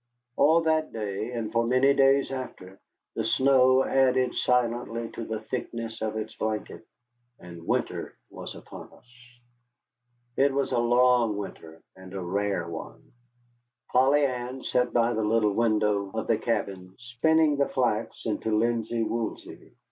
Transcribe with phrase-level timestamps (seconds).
[0.35, 2.79] All that day, and for many days after,
[3.13, 6.87] the snow added silently to the thickness of its blanket,
[7.39, 9.07] and winter was upon us.
[10.37, 13.11] It was a long winter and a rare one.
[13.91, 19.03] Polly Ann sat by the little window of the cabin, spinning the flax into linsey
[19.03, 19.75] woolsey.